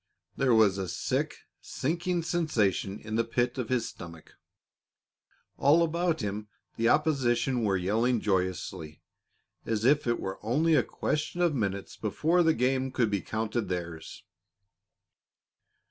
There 0.35 0.55
was 0.55 0.79
a 0.79 0.87
sick, 0.87 1.35
sinking 1.59 2.23
sensation 2.23 2.97
in 2.99 3.17
the 3.17 3.23
pit 3.23 3.59
of 3.59 3.69
his 3.69 3.87
stomach. 3.87 4.33
All 5.57 5.83
about 5.83 6.21
him 6.21 6.47
the 6.75 6.89
opposition 6.89 7.63
were 7.63 7.77
yelling 7.77 8.19
joyously 8.19 9.03
as 9.63 9.85
if 9.85 10.07
it 10.07 10.19
were 10.19 10.43
only 10.43 10.73
a 10.73 10.81
question 10.81 11.39
of 11.41 11.53
minutes 11.53 11.97
before 11.97 12.41
the 12.41 12.55
game 12.55 12.89
could 12.89 13.11
be 13.11 13.21
counted 13.21 13.69
theirs. 13.69 14.23